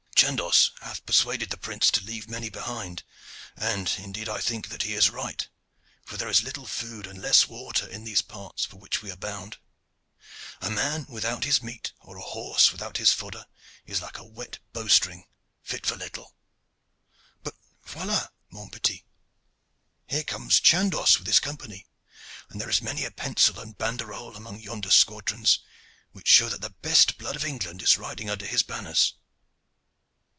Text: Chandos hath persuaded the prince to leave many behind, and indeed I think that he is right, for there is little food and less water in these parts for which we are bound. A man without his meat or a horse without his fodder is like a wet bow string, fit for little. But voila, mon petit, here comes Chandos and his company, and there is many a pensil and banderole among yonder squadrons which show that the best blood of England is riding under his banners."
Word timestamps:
Chandos 0.21 0.69
hath 0.83 1.03
persuaded 1.07 1.49
the 1.49 1.57
prince 1.57 1.89
to 1.89 2.03
leave 2.05 2.29
many 2.29 2.47
behind, 2.47 3.01
and 3.57 3.89
indeed 3.97 4.29
I 4.29 4.39
think 4.39 4.69
that 4.69 4.83
he 4.83 4.93
is 4.93 5.09
right, 5.09 5.49
for 6.05 6.15
there 6.15 6.29
is 6.29 6.43
little 6.43 6.67
food 6.67 7.07
and 7.07 7.19
less 7.19 7.47
water 7.47 7.87
in 7.87 8.03
these 8.03 8.21
parts 8.21 8.63
for 8.63 8.77
which 8.77 9.01
we 9.01 9.09
are 9.11 9.15
bound. 9.15 9.57
A 10.61 10.69
man 10.69 11.07
without 11.09 11.43
his 11.43 11.63
meat 11.63 11.93
or 11.99 12.17
a 12.17 12.21
horse 12.21 12.71
without 12.71 12.97
his 12.97 13.11
fodder 13.11 13.47
is 13.87 13.99
like 13.99 14.19
a 14.19 14.23
wet 14.23 14.59
bow 14.73 14.87
string, 14.87 15.25
fit 15.63 15.87
for 15.87 15.95
little. 15.95 16.35
But 17.41 17.55
voila, 17.83 18.27
mon 18.51 18.69
petit, 18.69 19.03
here 20.05 20.23
comes 20.23 20.59
Chandos 20.59 21.15
and 21.17 21.25
his 21.25 21.39
company, 21.39 21.87
and 22.47 22.61
there 22.61 22.69
is 22.69 22.79
many 22.83 23.05
a 23.05 23.11
pensil 23.11 23.59
and 23.59 23.75
banderole 23.75 24.35
among 24.37 24.59
yonder 24.59 24.91
squadrons 24.91 25.61
which 26.11 26.27
show 26.27 26.47
that 26.47 26.61
the 26.61 26.69
best 26.69 27.17
blood 27.17 27.35
of 27.35 27.43
England 27.43 27.81
is 27.81 27.97
riding 27.97 28.29
under 28.29 28.45
his 28.45 28.61
banners." 28.61 29.15